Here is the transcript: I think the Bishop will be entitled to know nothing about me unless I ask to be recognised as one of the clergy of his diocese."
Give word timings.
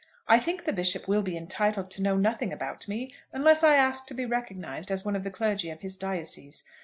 I 0.27 0.39
think 0.39 0.65
the 0.65 0.73
Bishop 0.73 1.07
will 1.07 1.21
be 1.21 1.37
entitled 1.37 1.91
to 1.91 2.01
know 2.01 2.17
nothing 2.17 2.51
about 2.51 2.87
me 2.87 3.13
unless 3.31 3.63
I 3.63 3.75
ask 3.75 4.07
to 4.07 4.15
be 4.15 4.25
recognised 4.25 4.89
as 4.89 5.05
one 5.05 5.15
of 5.15 5.23
the 5.23 5.29
clergy 5.29 5.69
of 5.69 5.81
his 5.81 5.95
diocese." 5.95 6.63